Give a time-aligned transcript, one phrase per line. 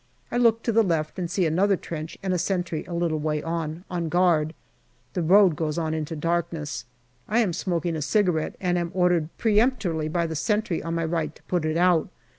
[0.31, 3.43] I look to the left and see another trench and a sentry a little way
[3.43, 4.53] on, 58 GALLIPOLI DIARY on guard.
[5.13, 6.85] The road goes on into darkness.
[7.27, 11.35] I am smoking a cigarette, and am ordered peremptorily by the sentry on my right
[11.35, 12.09] to put it out.